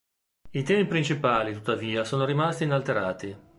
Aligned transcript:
I 0.49 0.63
temi 0.63 0.87
principali 0.87 1.53
tuttavia 1.53 2.03
sono 2.03 2.25
rimasti 2.25 2.63
inalterati. 2.63 3.37